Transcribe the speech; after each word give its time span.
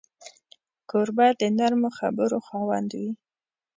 کوربه 0.89 1.27
د 1.39 1.41
نرمو 1.57 1.89
خبرو 1.99 2.37
خاوند 2.47 2.89
وي. 2.99 3.11